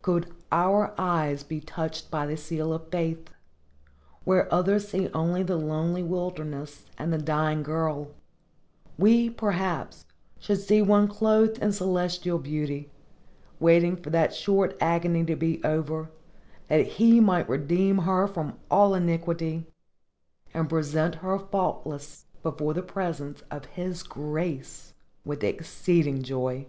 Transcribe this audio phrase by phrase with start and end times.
[0.00, 3.30] Could our eyes be touched by the seal of faith,
[4.22, 8.12] where others see only the lonely wilderness and the dying girl,
[8.96, 10.06] we, perhaps,
[10.38, 12.92] should see one clothed in celestial beauty,
[13.58, 16.12] waiting for that short agony to be over,
[16.68, 19.66] that He might redeem her from all iniquity,
[20.54, 24.94] and present her faultless before the presence of his Grace
[25.24, 26.66] with exceeding joy!